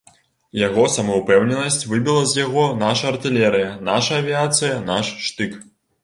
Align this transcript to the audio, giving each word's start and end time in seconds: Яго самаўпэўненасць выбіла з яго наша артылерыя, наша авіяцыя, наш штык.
Яго 0.67 0.83
самаўпэўненасць 0.93 1.83
выбіла 1.91 2.23
з 2.31 2.39
яго 2.45 2.63
наша 2.83 3.05
артылерыя, 3.13 3.67
наша 3.89 4.17
авіяцыя, 4.21 4.79
наш 4.89 5.13
штык. 5.27 5.53